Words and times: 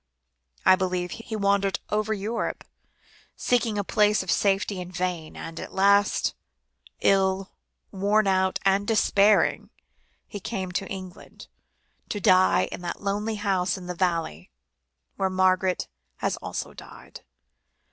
I 0.65 0.75
believe 0.75 1.11
he 1.11 1.35
wandered 1.35 1.79
over 1.91 2.11
Europe, 2.11 2.63
seeking 3.35 3.77
a 3.77 3.83
place 3.83 4.23
of 4.23 4.31
safety 4.31 4.81
in 4.81 4.91
vain, 4.91 5.37
and 5.37 5.59
at 5.59 5.75
last 5.75 6.33
ill, 7.01 7.51
worn 7.91 8.25
out, 8.25 8.57
and 8.65 8.87
despairing 8.87 9.69
he 10.25 10.39
came 10.39 10.71
to 10.71 10.87
England, 10.89 11.49
to 12.09 12.19
die 12.19 12.67
in 12.71 12.81
that 12.81 13.03
lonely 13.03 13.35
house 13.35 13.77
in 13.77 13.85
the 13.85 13.93
valley, 13.93 14.49
where 15.17 15.29
Margaret 15.29 15.87
has 16.15 16.35
also 16.37 16.73
died. 16.73 17.21